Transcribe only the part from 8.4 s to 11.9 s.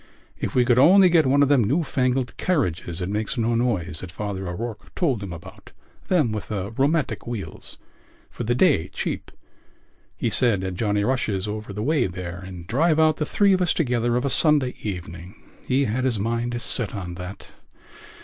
the day cheap—he said, at Johnny Rush's over the